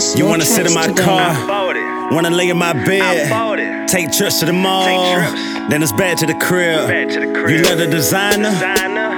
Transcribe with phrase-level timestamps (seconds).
[0.00, 1.34] sit in my car.
[2.12, 3.88] Wanna lay in my bed.
[3.88, 4.86] Take trips to the mall.
[5.68, 6.88] Then it's back to the crib.
[7.50, 8.50] You love the designer,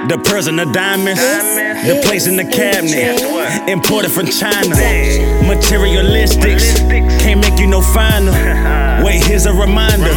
[0.07, 3.21] the pearls and the diamonds, the place in the cabinet.
[3.69, 4.75] Imported from China.
[5.45, 6.75] Materialistics
[7.21, 8.31] can't make you no finer.
[9.03, 10.09] Wait, here's a reminder.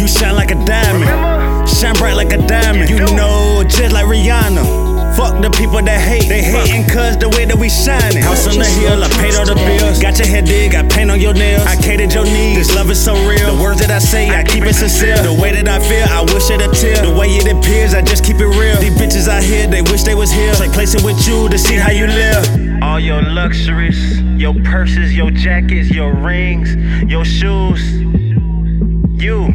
[0.00, 1.68] You shine like a diamond.
[1.68, 2.90] Shine bright like a diamond.
[2.90, 5.16] You know, just like Rihanna.
[5.16, 6.28] Fuck the people that hate.
[6.28, 8.23] They hating cause the way that we shining.
[10.14, 11.66] Got your head dig, got paint on your nails.
[11.66, 12.68] I catered your needs.
[12.68, 13.52] This love is so real.
[13.52, 15.20] The words that I say, I keep it sincere.
[15.20, 17.02] The way that I feel, I wish it a tear.
[17.04, 18.76] The way it appears, I just keep it real.
[18.76, 20.54] These bitches out here, they wish they was here.
[20.54, 22.80] Take placing with you to see how you live.
[22.80, 26.76] All your luxuries, your purses, your jackets, your rings,
[27.10, 27.82] your shoes.
[29.20, 29.50] You,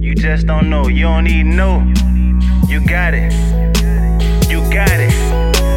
[0.00, 0.88] you just don't know.
[0.88, 1.78] You don't need no.
[2.66, 3.32] You got it.
[4.50, 5.14] You got it.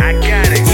[0.01, 0.72] I got it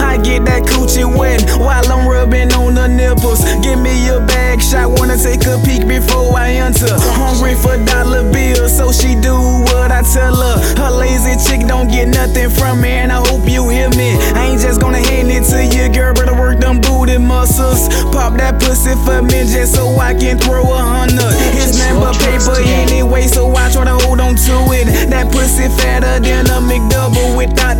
[0.00, 3.44] I get that coochie wet while I'm rubbing on the nipples.
[3.60, 6.94] Give me a bag shot, wanna take a peek before I enter.
[7.18, 9.34] Hungry for dollar bills, so she do
[9.68, 10.56] what I tell her.
[10.78, 14.16] Her lazy chick don't get nothing from me, and I hope you hear me.
[14.32, 17.88] I ain't just gonna hand it to you, girl, but I work them booty muscles.
[18.12, 21.34] Pop that pussy for me just so I can throw a hundred.
[21.58, 25.10] It's never paper anyway, so I try to hold on to it.
[25.10, 26.45] That pussy fatter than a McDouble without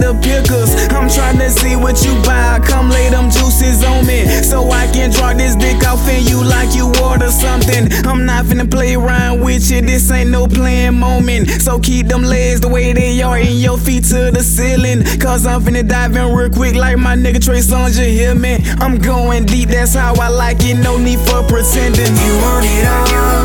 [0.06, 0.70] the pickles.
[0.94, 2.60] I'm trying to see what you buy.
[2.64, 6.42] Come lay them juices on me, so I can drop this dick off in you
[6.44, 7.90] like you order something.
[8.06, 9.80] I'm not finna play around with you.
[9.80, 11.48] This ain't no playing moment.
[11.62, 15.02] So keep them legs the way they are and your feet to the ceiling.
[15.18, 18.58] Cause I'm finna dive in real quick like my nigga Trey Songz, you hear me?
[18.78, 20.76] I'm going deep, that's how I like it.
[20.76, 22.14] No need for pretending.
[22.24, 23.35] You want it all.